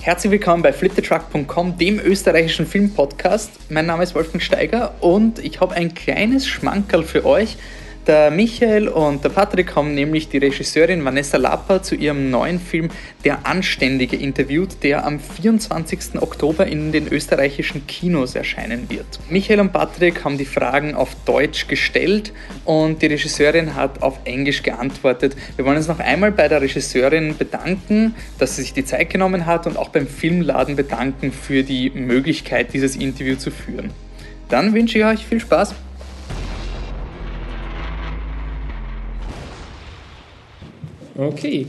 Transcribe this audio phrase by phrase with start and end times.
[0.00, 3.50] Herzlich willkommen bei fliptetruck.com, dem österreichischen Filmpodcast.
[3.68, 7.58] Mein Name ist Wolfgang Steiger und ich habe ein kleines Schmankerl für euch.
[8.08, 12.88] Der Michael und der Patrick haben nämlich die Regisseurin Vanessa Lapper zu ihrem neuen Film
[13.22, 16.22] Der Anständige interviewt, der am 24.
[16.22, 19.04] Oktober in den österreichischen Kinos erscheinen wird.
[19.28, 22.32] Michael und Patrick haben die Fragen auf Deutsch gestellt
[22.64, 25.36] und die Regisseurin hat auf Englisch geantwortet.
[25.56, 29.44] Wir wollen uns noch einmal bei der Regisseurin bedanken, dass sie sich die Zeit genommen
[29.44, 33.90] hat und auch beim Filmladen bedanken für die Möglichkeit, dieses Interview zu führen.
[34.48, 35.74] Dann wünsche ich euch viel Spaß.
[41.18, 41.66] Okay,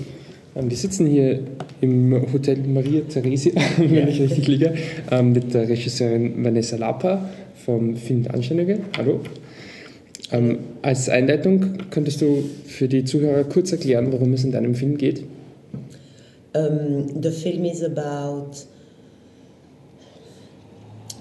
[0.55, 1.39] ähm, wir sitzen hier
[1.81, 4.75] im Hotel Maria Theresia, wenn ich richtig liege,
[5.09, 7.27] ähm, mit der Regisseurin Vanessa Lapa
[7.65, 8.81] vom Film Anständige.
[8.95, 9.21] Hallo.
[10.31, 14.99] Ähm, als Einleitung könntest du für die Zuhörer kurz erklären, worum es in deinem Film
[14.99, 15.23] geht?
[16.53, 18.51] Um, the film is about.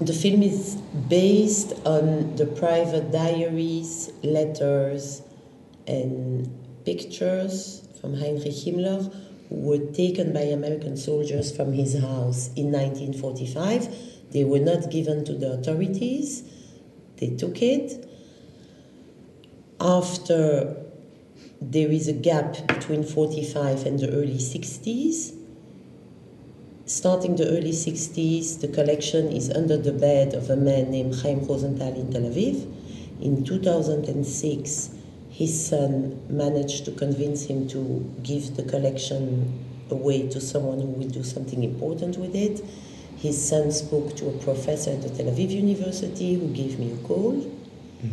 [0.04, 0.76] The film is
[1.08, 5.22] based on the private diaries, letters,
[5.86, 6.46] and
[6.84, 9.12] pictures from Heinrich Himmler,
[9.48, 13.88] who were taken by American soldiers from his house in 1945.
[14.30, 16.42] They were not given to the authorities,
[17.16, 18.04] they took it.
[19.80, 20.76] After
[21.60, 25.34] there is a gap between 45 and the early 60s.
[26.86, 31.44] Starting the early 60s, the collection is under the bed of a man named Chaim
[31.46, 32.66] Rosenthal in Tel Aviv.
[33.20, 34.90] In 2006,
[35.38, 41.08] his son managed to convince him to give the collection away to someone who will
[41.08, 42.60] do something important with it.
[43.18, 46.96] His son spoke to a professor at the Tel Aviv University who gave me a
[47.06, 47.34] call.
[47.34, 48.08] Mm-hmm.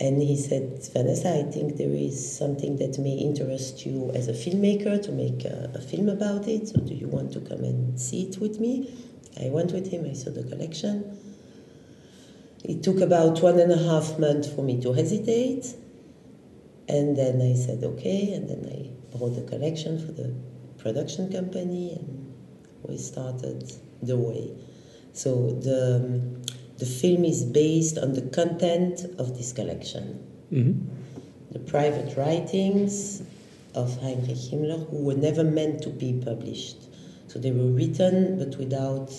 [0.00, 4.32] And he said, Vanessa, I think there is something that may interest you as a
[4.32, 6.68] filmmaker to make a, a film about it.
[6.68, 8.94] So, do you want to come and see it with me?
[9.38, 11.18] I went with him, I saw the collection.
[12.64, 15.74] It took about one and a half months for me to hesitate.
[16.88, 18.32] And then I said, okay.
[18.32, 20.34] And then I bought the collection for the
[20.78, 22.34] production company and
[22.82, 23.72] we started
[24.02, 24.50] the way.
[25.12, 26.20] So the,
[26.78, 30.26] the film is based on the content of this collection.
[30.52, 31.52] Mm-hmm.
[31.52, 33.22] The private writings
[33.74, 36.76] of Heinrich Himmler, who were never meant to be published.
[37.28, 39.12] So they were written, but without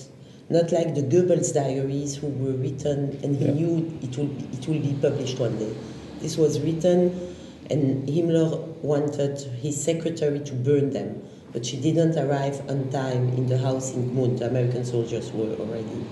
[0.52, 3.52] not like the Goebbels diaries who were written and he yeah.
[3.52, 5.74] knew it will, it will be published one day.
[6.20, 7.34] This was written
[7.70, 11.22] and Himmler wanted his secretary to burn them,
[11.54, 14.40] but she didn't arrive on time in the house in Gmund.
[14.40, 16.06] The American soldiers were already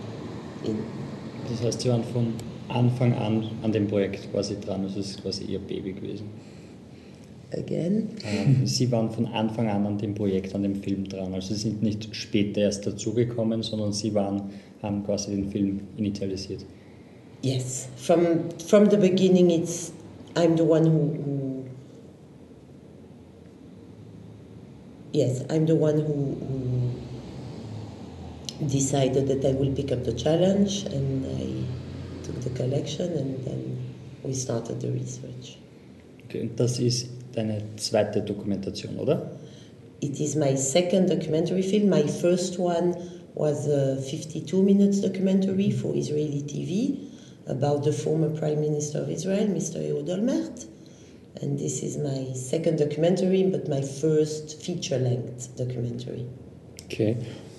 [0.63, 0.83] in.
[1.49, 2.33] Das heißt, Sie waren von
[2.69, 6.29] Anfang an an dem Projekt quasi dran, also es ist quasi Ihr Baby gewesen.
[7.51, 8.09] Again?
[8.23, 11.33] Ähm, Sie waren von Anfang an an dem Projekt, an dem Film dran.
[11.33, 14.51] Also Sie sind nicht später erst dazugekommen, sondern Sie waren,
[14.83, 16.63] haben quasi den Film initialisiert.
[17.41, 19.93] Yes, from from the beginning, it's
[20.35, 21.63] I'm the one who, who
[25.13, 26.35] yes, I'm the one who,
[28.59, 31.63] who decided that I will pick up the challenge, and I
[32.23, 33.77] took the collection, and then
[34.23, 35.57] we started the research.
[36.27, 37.07] Okay, und das ist
[37.39, 39.31] deine zweite Dokumentation, oder?
[40.01, 41.89] It is my second documentary film.
[41.89, 42.95] My first one
[43.35, 46.97] was a 52 minutes documentary for Israeli TV
[47.47, 49.77] about the former Prime Minister of Israel, Mr.
[49.77, 50.65] Ehud Olmert.
[51.41, 56.25] And this is my second documentary, but my first feature-length documentary.
[56.85, 57.15] Okay.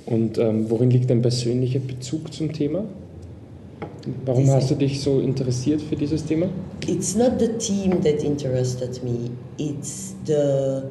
[0.07, 2.85] Und ähm, worin liegt dein persönlicher Bezug zum Thema?
[4.25, 6.49] Warum hast du dich so interessiert für dieses Thema?
[6.87, 9.31] It's not the team that interested me.
[9.59, 10.85] It's the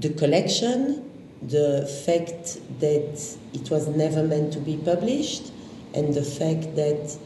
[0.00, 1.02] the collection,
[1.46, 3.20] the fact that
[3.52, 5.52] it was never meant to be published,
[5.94, 7.16] and the fact that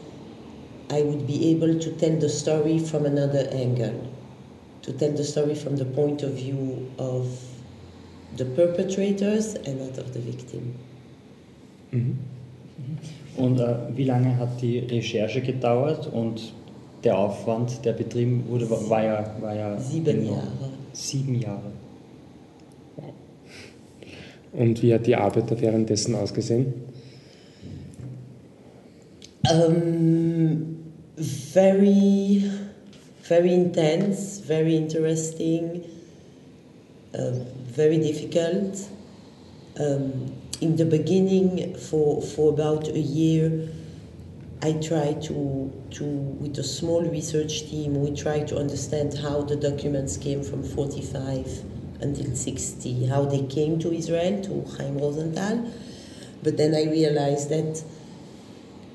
[0.89, 4.07] I would be able to tell the story from another angle,
[4.83, 7.27] to tell the story from the point of view of
[8.37, 10.73] the perpetrators and not of the victim.
[11.91, 12.15] Mhm.
[13.37, 16.53] Und äh, wie lange hat die Recherche gedauert und
[17.03, 20.47] der Aufwand, der betrieben wurde, war, war ja, war ja sieben Jahre.
[20.93, 21.71] Sieben Jahre.
[24.53, 26.73] Und wie hat die Arbeit da währenddessen ausgesehen?
[29.51, 30.77] Um,
[31.17, 32.49] very,
[33.21, 35.81] very intense, very interesting,
[37.13, 37.31] uh,
[37.75, 38.79] very difficult.
[39.77, 43.69] Um, in the beginning, for, for about a year,
[44.61, 49.55] I tried to, to, with a small research team, we tried to understand how the
[49.55, 51.63] documents came from 45
[52.01, 55.71] until 60, how they came to Israel, to Chaim Rosenthal.
[56.41, 57.83] But then I realized that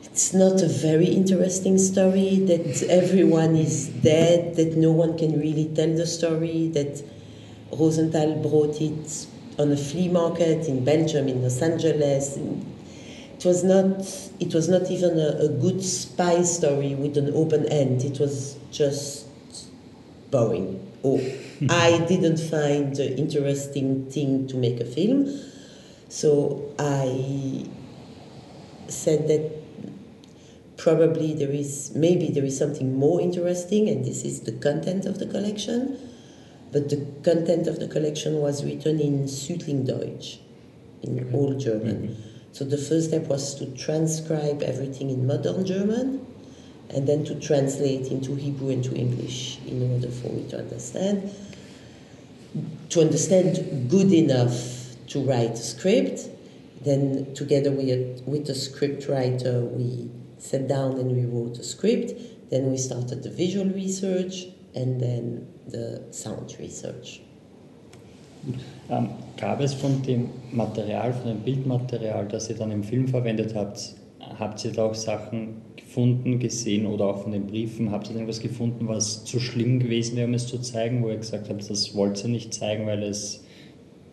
[0.03, 5.71] it's not a very interesting story, that everyone is dead, that no one can really
[5.75, 7.03] tell the story, that
[7.73, 9.27] Rosenthal brought it
[9.61, 12.37] on a flea market in Belgium, in Los Angeles.
[12.37, 14.01] It was not,
[14.41, 18.03] it was not even a, a good spy story with an open end.
[18.03, 19.27] It was just
[20.31, 20.87] boring.
[21.03, 21.33] Or oh,
[21.71, 25.27] I didn't find the interesting thing to make a film.
[26.09, 27.67] So I
[28.89, 29.61] said that
[30.77, 35.19] probably there is maybe there is something more interesting and this is the content of
[35.19, 35.99] the collection
[36.73, 40.39] but the content of the collection was written in Sütterlindeutsch
[41.03, 41.35] in mm-hmm.
[41.35, 42.23] old German mm-hmm.
[42.53, 46.27] so the first step was to transcribe everything in modern German
[46.91, 51.33] and then to translate into Hebrew and to English in order for me to understand
[52.89, 56.29] to understand good enough to write a script
[56.83, 62.13] then together with, with the script writer we sat down and we wrote a script.
[62.51, 67.21] Then we started the visual research and then the sound research.
[68.89, 73.55] Ähm, gab es von dem Material, von dem Bildmaterial, das ihr dann im Film verwendet
[73.55, 73.95] habt,
[74.39, 78.41] habt ihr da auch Sachen gefunden, gesehen oder auch von den Briefen, habt ihr irgendwas
[78.41, 81.95] gefunden, was zu schlimm gewesen wäre, um es zu zeigen, wo ihr gesagt habt, das
[81.95, 83.43] wollt ihr nicht zeigen, weil es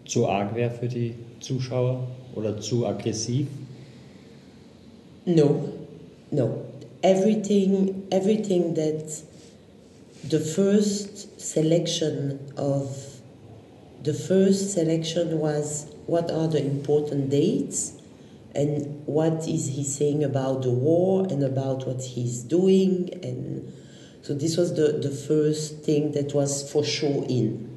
[0.06, 3.48] zu arg wäre für die Zuschauer oder zu aggressiv?
[5.26, 5.70] No,
[6.32, 6.62] no,
[7.02, 9.04] everything, everything that
[10.24, 13.18] the first selection of
[14.04, 17.94] the first selection was what are the important dates?
[18.56, 23.10] And what is he saying about the war and about what he's doing?
[23.24, 23.74] And
[24.22, 27.70] so this was the, the first thing that was for sure in.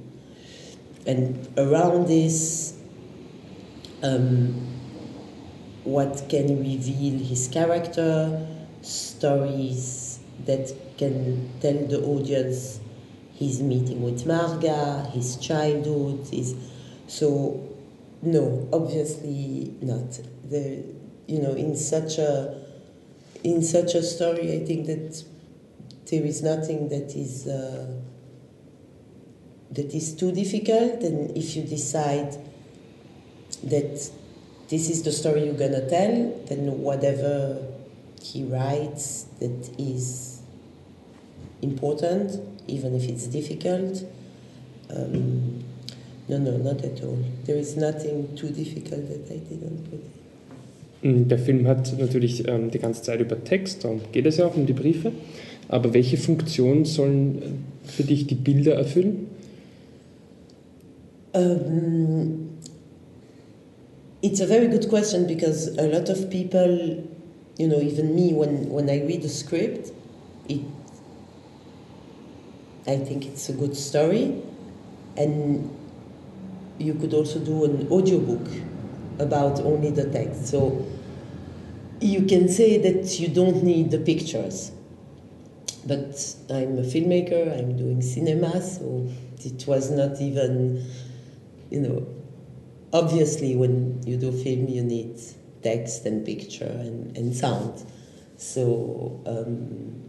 [1.06, 2.78] And around this
[4.02, 4.54] um,
[5.84, 8.46] what can reveal his character,
[8.82, 9.99] stories
[10.46, 12.80] that can tell the audience
[13.34, 16.54] his meeting with Marga, his childhood, his
[17.06, 17.66] so
[18.22, 20.20] no, obviously not.
[20.48, 20.84] The
[21.26, 22.60] you know in such a
[23.42, 25.24] in such a story, I think that
[26.10, 27.86] there is nothing that is uh,
[29.70, 32.36] that is too difficult, and if you decide
[33.64, 34.10] that
[34.68, 37.66] this is the story you're gonna tell, then whatever
[38.22, 40.29] he writes that is
[41.62, 44.04] important, even if it's difficult.
[44.88, 45.64] Um,
[46.28, 47.18] no, no, not at all.
[47.44, 50.00] There is nothing too difficult that I didn't put.
[51.02, 54.46] Mm, der Film hat natürlich ähm, die ganze Zeit über Text, darum geht es ja
[54.46, 55.12] auch um die Briefe.
[55.68, 59.28] Aber welche Funktion sollen für dich die Bilder erfüllen?
[61.32, 62.50] Um,
[64.22, 67.02] It's a very good question because a lot of people,
[67.56, 69.92] you know, even me, when, when I read a script,
[70.46, 70.60] it,
[72.86, 74.42] I think it's a good story.
[75.16, 75.76] And
[76.78, 78.46] you could also do an audiobook
[79.18, 80.48] about only the text.
[80.48, 80.86] So
[82.00, 84.72] you can say that you don't need the pictures.
[85.86, 89.08] But I'm a filmmaker, I'm doing cinema, so
[89.42, 90.84] it was not even,
[91.70, 92.06] you know,
[92.92, 95.18] obviously when you do film you need
[95.62, 97.84] text and picture and, and sound
[98.36, 100.02] so um,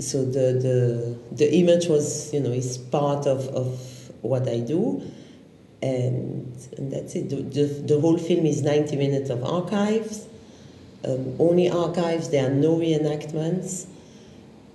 [0.00, 3.78] so the, the the image was you know is part of, of
[4.22, 5.02] what I do.
[5.82, 7.30] And, and that's it.
[7.30, 7.64] The, the,
[7.94, 10.26] the whole film is 90 minutes of archives.
[11.04, 12.28] Um, only archives.
[12.28, 13.86] There are no reenactments.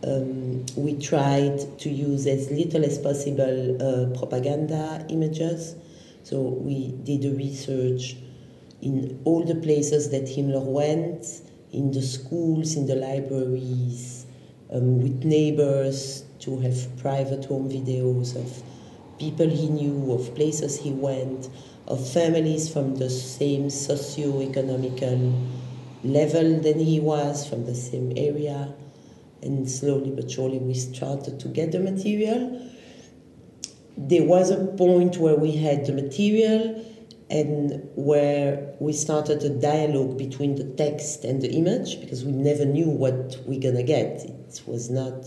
[0.04, 5.76] Um, we tried to use as little as possible uh, propaganda images.
[6.24, 8.16] So we did a research
[8.82, 11.26] in all the places that Himmler went,
[11.72, 14.15] in the schools, in the libraries,
[14.72, 18.64] um, with neighbors to have private home videos of
[19.20, 21.50] people he knew, of places he went,
[21.88, 25.34] of families from the same socio-economical
[26.04, 28.74] level than he was, from the same area.
[29.42, 32.62] And slowly but surely we started to get the material
[33.98, 36.84] there was a point where we had the material
[37.30, 42.66] and where we started a dialogue between the text and the image because we never
[42.66, 44.24] knew what we're gonna get.
[44.24, 45.26] It was not,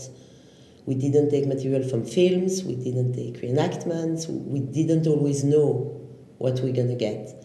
[0.85, 5.99] we didn't take material from films, we didn't take reenactments, we didn't always know
[6.37, 7.35] what we're gonna get.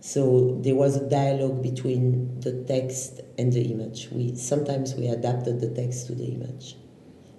[0.00, 4.08] So there was a dialogue between the text and the image.
[4.12, 6.76] We sometimes we adapted the text to the image,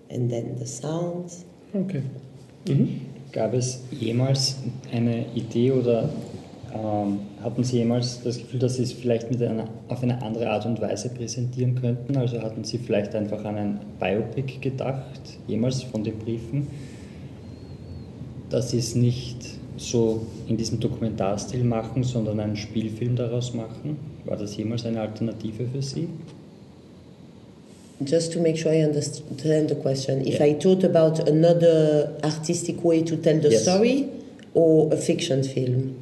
[0.10, 1.32] and then the sound.
[1.74, 2.04] Okay.
[2.66, 3.32] Mm-hmm.
[3.32, 4.58] Gab es jemals
[4.92, 6.10] eine Idee oder
[6.84, 10.50] ähm, hatten Sie jemals das Gefühl, dass Sie es vielleicht mit einer, auf eine andere
[10.50, 12.16] Art und Weise präsentieren könnten?
[12.18, 16.68] Also hatten Sie vielleicht einfach an ein Biopic gedacht, jemals von den Briefen,
[18.50, 19.38] dass Sie es nicht
[19.78, 23.98] so in diesem Dokumentarstil machen, sondern einen Spielfilm daraus machen?
[24.26, 26.08] War das jemals eine Alternative für Sie?
[28.06, 33.02] Just to make sure I understand the question, if I thought about another artistic way
[33.04, 33.64] to tell the Yes.
[33.64, 34.06] story
[34.54, 35.96] or a fiction film?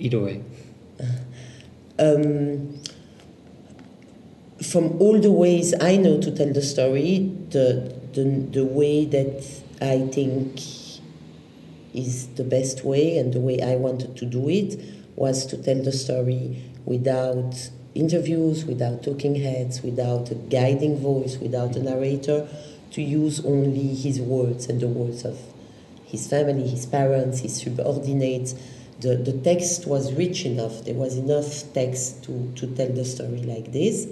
[0.00, 0.42] Either way.
[1.98, 2.80] um,
[4.62, 9.44] from all the ways I know to tell the story, the, the, the way that
[9.80, 10.60] I think
[11.94, 14.80] is the best way and the way I wanted to do it
[15.16, 21.76] was to tell the story without interviews, without talking heads, without a guiding voice, without
[21.76, 22.48] a narrator,
[22.92, 25.38] to use only his words and the words of
[26.04, 28.54] his family, his parents, his subordinates.
[29.00, 33.42] The, the text was rich enough, there was enough text to, to tell the story
[33.42, 34.06] like this.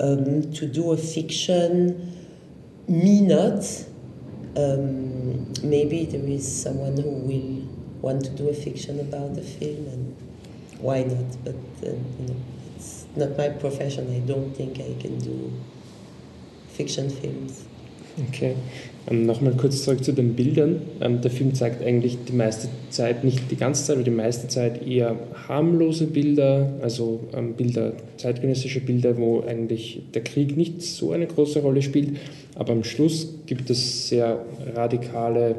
[0.00, 2.28] Um, to do a fiction,
[2.88, 3.64] me not.
[4.56, 7.68] Um, maybe there is someone who will
[8.00, 10.16] want to do a fiction about the film, and
[10.78, 11.44] why not?
[11.44, 12.36] But uh, you know,
[12.76, 14.14] it's not my profession.
[14.14, 15.52] I don't think I can do
[16.68, 17.64] fiction films.
[18.28, 18.54] Okay.
[19.10, 20.82] Ähm, Nochmal kurz zurück zu den Bildern.
[21.00, 24.48] Ähm, der Film zeigt eigentlich die meiste Zeit, nicht die ganze Zeit, aber die meiste
[24.48, 25.16] Zeit eher
[25.48, 31.60] harmlose Bilder, also ähm, Bilder, zeitgenössische Bilder, wo eigentlich der Krieg nicht so eine große
[31.60, 32.16] Rolle spielt.
[32.54, 34.44] Aber am Schluss gibt es sehr
[34.74, 35.56] radikale,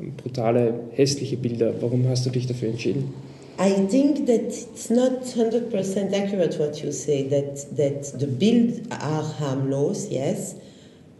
[0.00, 1.74] ähm, brutale, hässliche Bilder.
[1.80, 3.14] Warum hast du dich dafür entschieden?
[3.60, 9.24] I think that it's not 100% accurate what you say, that, that the build are
[9.38, 10.56] harmless, yes,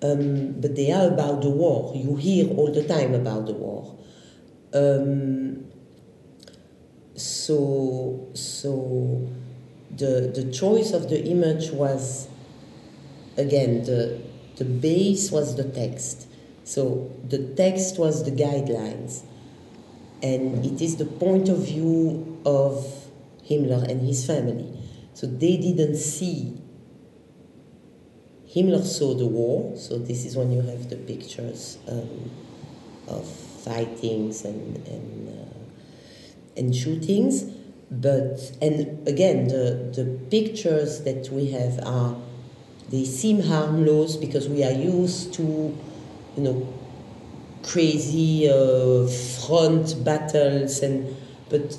[0.03, 1.93] um, but they are about the war.
[1.95, 3.99] You hear all the time about the war.
[4.75, 5.67] Um,
[7.15, 9.29] so, so
[9.91, 12.29] the, the choice of the image was,
[13.37, 14.21] again, the,
[14.57, 16.27] the base was the text.
[16.65, 19.23] So the text was the guidelines
[20.23, 22.87] and it is the point of view of
[23.49, 24.73] Himmler and his family.
[25.15, 26.62] So they didn't see.
[28.55, 32.31] Himmler saw the war, so this is when you have the pictures um,
[33.09, 37.45] of fightings and and, uh, and shootings.
[37.91, 42.17] But and again, the the pictures that we have are
[42.91, 45.43] they seem harmless because we are used to,
[46.37, 46.69] you know,
[47.63, 49.07] crazy uh,
[49.47, 51.17] front battles and
[51.49, 51.79] but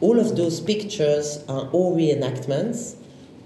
[0.00, 2.96] all of those pictures are all reenactments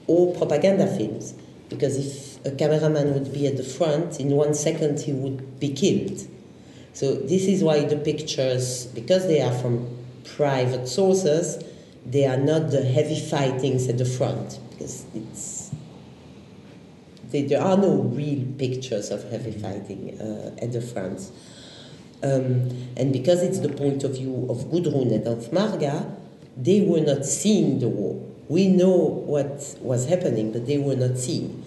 [0.07, 1.35] or propaganda films
[1.69, 5.73] because if a cameraman would be at the front in one second he would be
[5.73, 6.21] killed
[6.93, 9.87] so this is why the pictures because they are from
[10.37, 11.63] private sources
[12.07, 15.71] they are not the heavy fightings at the front because it's
[17.31, 21.31] they, there are no real pictures of heavy fighting uh, at the front
[22.23, 26.15] um, and because it's the point of view of Gudrun and of Marga,
[26.57, 28.21] they were not seeing the war.
[28.49, 31.65] We know what was happening, but they were not seeing.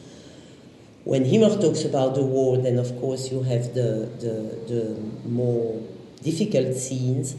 [1.04, 5.82] When Himmler talks about the war, then of course you have the, the, the more
[6.24, 7.36] difficult scenes,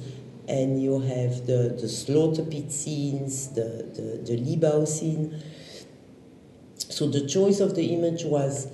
[0.48, 5.40] and you have the, the slaughter pit scenes, the, the, the Libau scene.
[6.76, 8.66] So the choice of the image was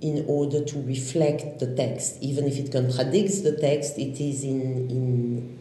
[0.00, 2.16] in order to reflect the text.
[2.22, 5.58] Even if it contradicts the text, it is in, in,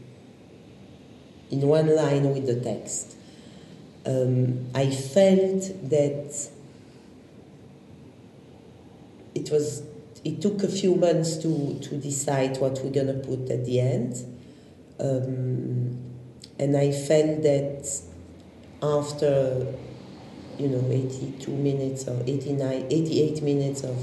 [1.51, 3.17] in one line with the text.
[4.05, 6.50] Um, I felt that
[9.39, 9.84] it was
[10.24, 14.15] it took a few months to, to decide what we're gonna put at the end.
[15.00, 15.98] Um,
[16.60, 17.89] and I felt that
[18.84, 19.74] after
[20.58, 23.98] you know 82 minutes or 89 88 minutes of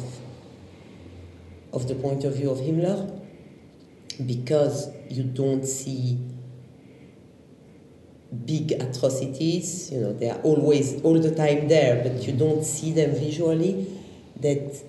[1.72, 3.20] of the point of view of Himmler
[4.24, 6.18] because you don't see
[8.44, 12.92] big atrocities you know they are always all the time there but you don't see
[12.92, 13.86] them visually
[14.40, 14.82] that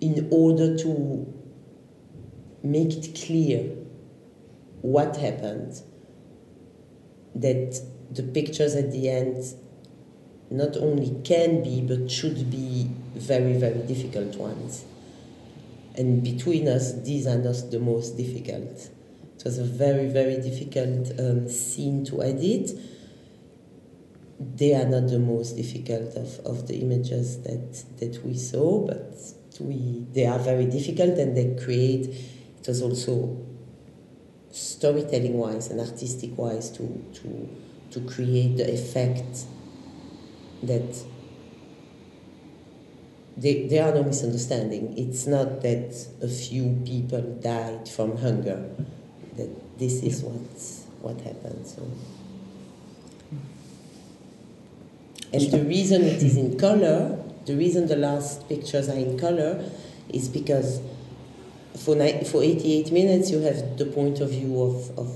[0.00, 1.26] in order to
[2.62, 3.76] make it clear
[4.82, 5.82] what happened
[7.34, 7.80] that
[8.10, 9.54] the pictures at the end
[10.50, 14.84] not only can be but should be very very difficult ones.
[15.96, 18.90] And between us these are not the most difficult.
[19.36, 22.72] It was a very very difficult um, scene to edit.
[24.40, 29.14] They are not the most difficult of, of the images that, that we saw, but
[29.60, 33.38] we, they are very difficult and they create, it was also
[34.50, 37.48] storytelling wise and artistic wise to, to,
[37.90, 39.44] to create the effect
[40.62, 40.96] that
[43.36, 44.98] they, there are no misunderstanding.
[44.98, 48.68] It's not that a few people died from hunger.
[49.36, 50.34] That this is what
[51.00, 51.66] what happened.
[51.66, 51.80] So,
[53.30, 53.38] hmm.
[55.32, 57.18] and the reason it is in color,
[57.50, 59.52] the reason the last pictures are in color,
[60.12, 60.80] is because
[61.84, 65.10] for for 88 minutes you have the point of view of of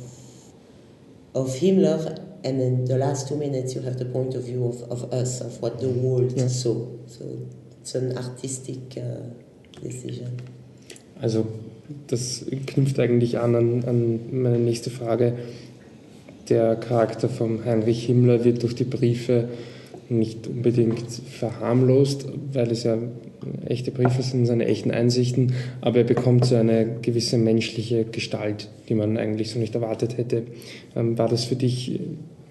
[1.35, 4.83] of Himmler, and then the last two minutes you have the point of view of,
[4.91, 6.49] of us, of what the world Yeah.
[6.49, 6.77] saw.
[7.07, 7.25] So
[7.81, 9.03] it's an artistic uh,
[9.83, 10.31] decision.
[11.23, 11.47] Also
[12.09, 15.35] das knüpft eigentlich an, an an meine nächste Frage.
[16.49, 19.49] Der Charakter von Heinrich Himmler wird durch die Briefe
[20.09, 22.99] nicht unbedingt verharmlost, weil es ja
[23.67, 28.95] echte Briefe sind, seine echten Einsichten, aber er bekommt so eine gewisse menschliche Gestalt, die
[28.95, 30.45] man eigentlich so nicht erwartet hätte.
[30.97, 32.01] Ähm, war das für dich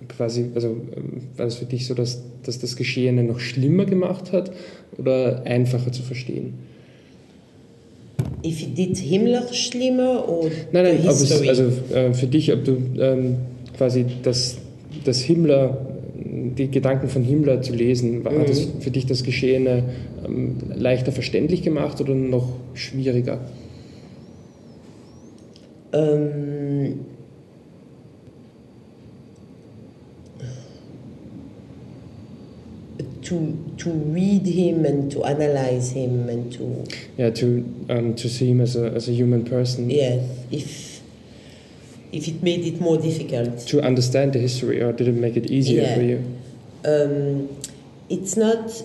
[0.08, 4.32] quasi, also ähm, war das für dich so, dass, dass das Geschehene noch schlimmer gemacht
[4.32, 4.52] hat
[4.98, 6.54] oder einfacher zu verstehen?
[8.46, 12.64] If it did Himmler schlimmer or Nein, nein, ob es, also äh, für dich, ob
[12.66, 13.38] du ähm,
[13.78, 14.58] quasi das,
[15.06, 15.93] das Himmler,
[16.56, 18.82] die Gedanken von Himmler zu lesen, war, hat Mhm.
[18.82, 19.84] für dich das Geschehene
[20.26, 23.40] ähm, leichter verständlich gemacht oder noch schwieriger?
[25.94, 27.06] Um,
[33.22, 36.84] to to read him and to analyze him and to
[37.18, 40.20] Yeah, to um, to see him as a as a human person, yeah
[40.52, 40.93] if
[42.14, 45.48] if it made it more difficult to understand the history, or did it make it
[45.52, 45.96] easier Yeah.
[45.96, 46.20] for you?
[46.86, 47.50] um,
[48.10, 48.84] it's not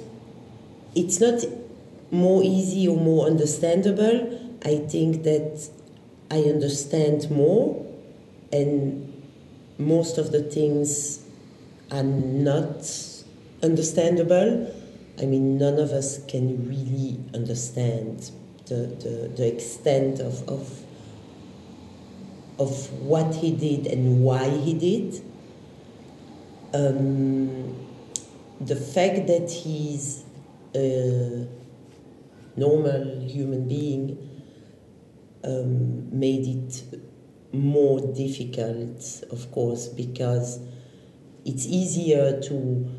[0.94, 1.44] it's not
[2.10, 4.16] more easy or more understandable.
[4.64, 5.68] I think that
[6.30, 7.84] I understand more,
[8.52, 9.12] and
[9.78, 11.20] most of the things
[11.90, 12.80] are not
[13.62, 14.72] understandable.
[15.20, 18.30] I mean, none of us can really understand
[18.66, 20.80] the, the, the extent of, of
[22.58, 25.22] of what he did and why he did.
[26.74, 27.86] Um,
[28.60, 30.24] the fact that he's
[30.74, 31.46] a
[32.56, 34.18] normal human being
[35.44, 36.82] um, made it
[37.52, 40.58] more difficult, of course, because
[41.44, 42.94] it's easier to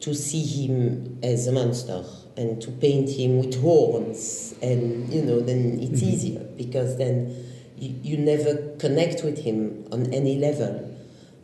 [0.00, 2.02] to see him as a monster
[2.36, 7.49] and to paint him with horns, and you know, then it's easier because then
[7.80, 10.86] you, never connect with him on any level.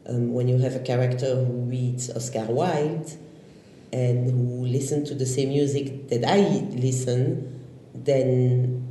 [0.09, 3.11] Um, when you have a character who reads Oscar Wilde
[3.93, 6.39] and who listens to the same music that I
[6.77, 8.87] listen, then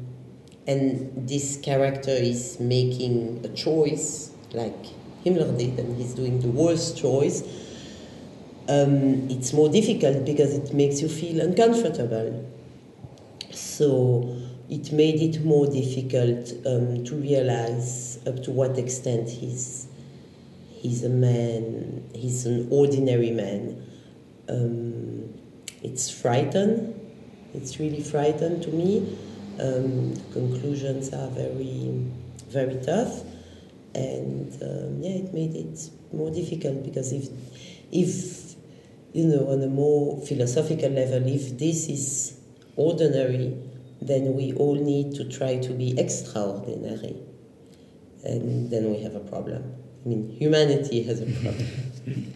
[0.68, 4.86] and this character is making a choice like
[5.24, 7.44] Himmler did, and he's doing the worst choice.
[8.68, 12.46] Um, it's more difficult because it makes you feel uncomfortable.
[13.52, 14.36] So
[14.70, 19.88] it made it more difficult um, to realize up to what extent he's
[20.86, 23.84] he's a man, he's an ordinary man.
[24.48, 25.34] Um,
[25.82, 26.94] it's frightened.
[27.54, 29.18] It's really frightened to me.
[29.60, 32.06] Um, the conclusions are very,
[32.50, 33.22] very tough,
[33.96, 37.30] and um, yeah, it made it more difficult because if,
[37.92, 38.56] if
[39.14, 42.38] you know, on a more philosophical level, if this is
[42.76, 43.58] ordinary,
[44.02, 47.16] then we all need to try to be extraordinary,
[48.24, 49.64] and then we have a problem.
[50.06, 51.68] I mean, humanity has a problem.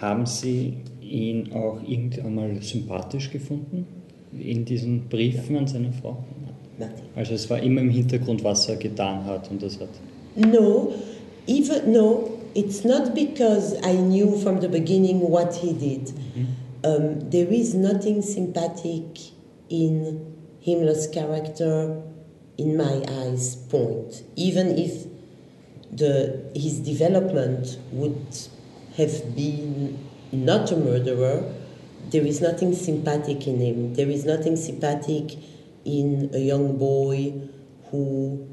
[0.00, 3.86] Haben Sie ihn auch irgendwann mal sympathisch gefunden?
[4.38, 6.24] In diesen Briefen an seine Frau?
[6.78, 7.04] Nothing.
[7.16, 9.90] Also es war immer im Hintergrund, was er getan hat und das hat.
[10.36, 10.92] No,
[11.46, 16.12] even no, it's not because I knew from the beginning what he did.
[16.82, 19.32] Um, there is nothing sympathetic
[19.68, 20.20] in
[20.64, 22.02] Himmler's character,
[22.60, 23.56] in my eyes.
[23.56, 24.22] Point.
[24.36, 25.06] Even if
[25.90, 28.26] the his development would
[28.96, 29.98] have been
[30.32, 31.52] not a murderer,
[32.10, 33.94] there is nothing sympathetic in him.
[33.94, 35.38] There is nothing sympathetic
[35.84, 37.32] in a young boy
[37.90, 38.46] who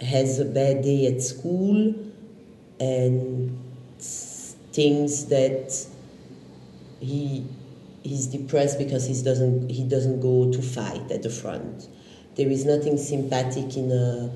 [0.00, 1.94] has a bad day at school
[2.78, 3.58] and
[3.98, 5.86] thinks that
[7.00, 7.44] he
[8.02, 11.88] he's depressed because he doesn't he doesn't go to fight at the front.
[12.36, 14.30] There is nothing sympathetic in a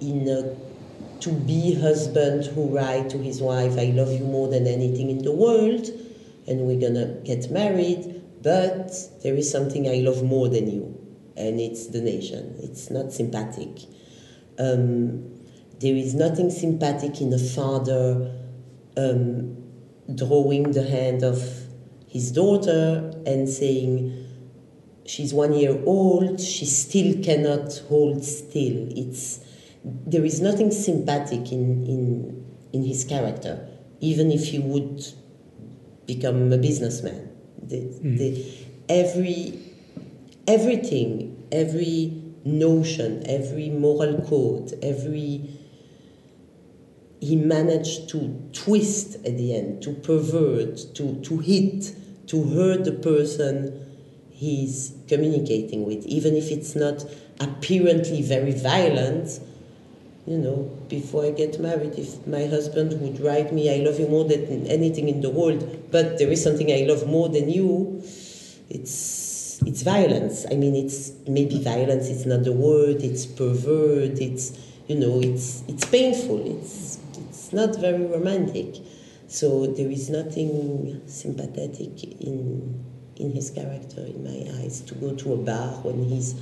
[0.00, 0.56] in a
[1.20, 5.22] to be husband who write to his wife, I love you more than anything in
[5.22, 5.88] the world,
[6.46, 10.96] and we're gonna get married, but there is something I love more than you,
[11.36, 12.54] and it's the nation.
[12.62, 13.80] It's not sympathetic.
[14.58, 15.24] Um,
[15.80, 18.32] there is nothing sympathetic in a father
[18.96, 19.56] um,
[20.14, 21.67] drawing the hand of
[22.18, 24.26] his daughter and saying,
[25.06, 28.88] she's one year old, she still cannot hold still.
[28.96, 29.38] It's,
[29.84, 33.68] there is nothing sympathetic in, in, in his character,
[34.00, 35.06] even if he would
[36.06, 37.30] become a businessman.
[37.62, 38.18] The, mm.
[38.18, 38.44] the,
[38.88, 39.60] every,
[40.48, 45.54] everything, every notion, every moral code, every
[47.20, 51.92] he managed to twist at the end, to pervert, to, to hit,
[52.28, 53.84] to hurt the person
[54.30, 57.04] he's communicating with, even if it's not
[57.40, 59.40] apparently very violent.
[60.26, 64.06] You know, before I get married, if my husband would write me, I love you
[64.08, 68.02] more than anything in the world, but there is something I love more than you,
[68.68, 70.44] it's, it's violence.
[70.50, 74.52] I mean, it's maybe violence, it's not the word, it's pervert, it's,
[74.86, 78.76] you know, it's, it's painful, it's, it's not very romantic.
[79.28, 82.84] So there is nothing sympathetic in
[83.16, 86.34] in his character in my eyes to go to a bar when he's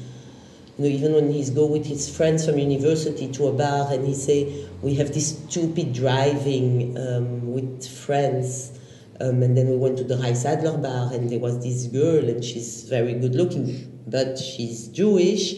[0.79, 4.07] you know, even when he's go with his friends from university to a bar and
[4.07, 8.79] he say we have this stupid driving um, with friends
[9.20, 12.44] um, and then we went to the Reichsadler bar and there was this girl and
[12.44, 15.55] she's very good looking but she's Jewish.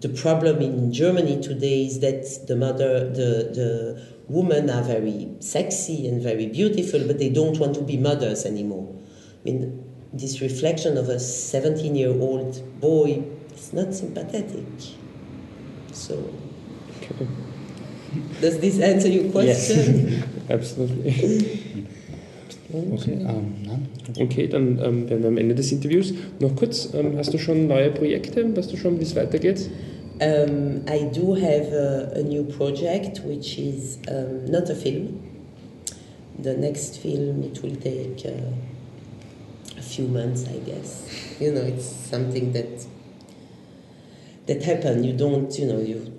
[0.00, 6.08] The problem in Germany today is that the mother the the women are very sexy
[6.08, 8.88] and very beautiful but they don't want to be mothers anymore
[9.40, 13.22] I mean this reflection of a 17 year old boy
[13.54, 14.66] is not sympathetic.
[15.92, 16.14] So,
[17.02, 17.26] okay.
[18.40, 20.08] does this answer your question?
[20.08, 20.24] Yes.
[20.50, 21.86] Absolutely.
[22.72, 26.14] Okay, ähm, okay dann ähm, werden wir am Ende des Interviews.
[26.38, 28.44] Noch kurz, ähm, hast du schon neue Projekte?
[28.56, 29.68] Weißt du schon, wie es weitergeht?
[30.20, 35.26] Um, I do have a, a, new project which is um, not a film.
[36.38, 38.52] The next film it will take uh,
[39.78, 41.36] a few months, I guess.
[41.40, 42.86] You know, it's something that
[44.46, 45.04] that happen.
[45.04, 46.12] You don't, you know, you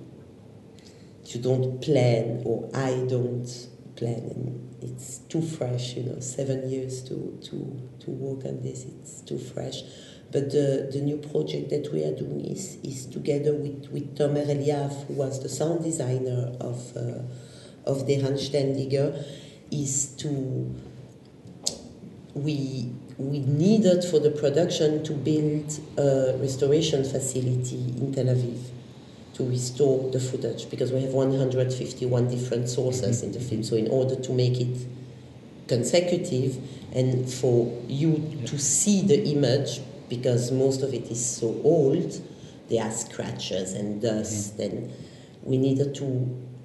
[1.27, 3.47] you don't plan, or I don't
[3.95, 5.93] plan, and it's too fresh.
[5.93, 8.83] You know, seven years to to to work on this.
[8.83, 9.83] It's too fresh.
[10.31, 14.45] But the, the new project that we are doing is, is together with, with Tomer
[14.47, 17.23] Eliav, who was the sound designer of, uh,
[17.85, 19.25] of the Anständiger,
[19.71, 20.73] is to
[22.33, 28.57] we we needed for the production to build a restoration facility in Tel Aviv
[29.33, 33.63] to restore the footage because we have 151 different sources in the film.
[33.63, 34.85] So in order to make it
[35.67, 36.57] consecutive
[36.93, 42.11] and for you to see the image because most of it is so old,
[42.69, 44.63] there are scratches and dust, mm-hmm.
[44.63, 44.93] and
[45.41, 46.07] we needed to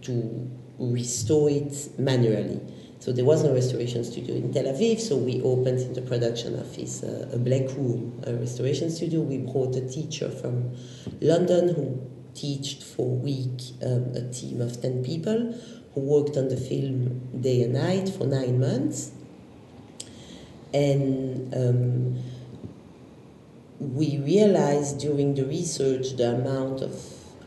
[0.02, 2.60] to restore it manually.
[2.98, 6.58] So there was no restoration studio in Tel Aviv, so we opened in the production
[6.58, 9.20] office uh, a black room, a restoration studio.
[9.20, 10.74] We brought a teacher from
[11.20, 12.02] London who
[12.34, 15.54] taught for a week um, a team of 10 people
[15.94, 19.12] who worked on the film day and night for nine months.
[20.74, 22.22] And um,
[23.78, 26.94] we realized during the research the amount of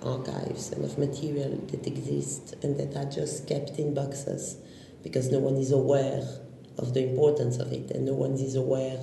[0.01, 4.57] archives and of material that exist and that are just kept in boxes
[5.03, 6.23] because no one is aware
[6.77, 8.99] of the importance of it and no one is aware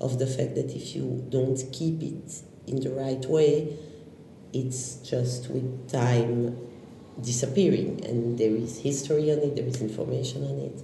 [0.00, 3.76] of the fact that if you don't keep it in the right way,
[4.52, 6.58] it's just with time
[7.20, 10.82] disappearing and there is history on it, there is information on it.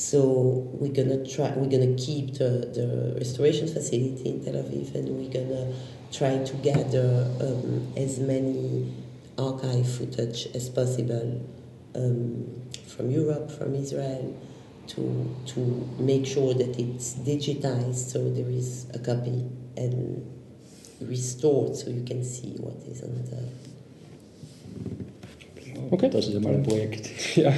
[0.00, 5.06] So we're gonna try we're gonna keep the, the restoration facility in Tel Aviv and
[5.10, 5.74] we're gonna
[6.10, 8.94] try to gather um, as many
[9.36, 11.44] archive footage as possible
[11.94, 14.34] um, from Europe, from Israel,
[14.86, 15.60] to, to
[15.98, 19.44] make sure that it's digitized so there is a copy
[19.76, 20.24] and
[21.02, 23.42] restored so you can see what is on the.
[25.92, 26.08] Okay.
[26.08, 27.10] Das ist einmal ein Projekt.
[27.36, 27.52] Ja,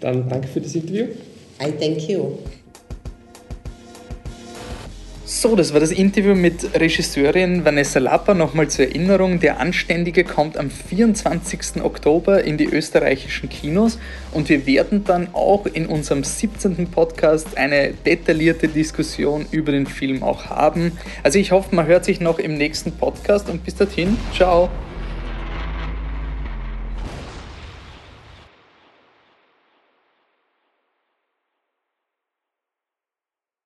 [0.00, 1.06] dann danke für das Interview.
[1.62, 2.38] I thank you.
[5.24, 8.34] So, das war das Interview mit Regisseurin Vanessa Lapper.
[8.34, 11.82] Nochmal zur Erinnerung, der Anständige kommt am 24.
[11.82, 13.98] Oktober in die österreichischen Kinos
[14.32, 16.88] und wir werden dann auch in unserem 17.
[16.88, 20.92] Podcast eine detaillierte Diskussion über den Film auch haben.
[21.22, 24.68] Also ich hoffe, man hört sich noch im nächsten Podcast und bis dorthin, ciao.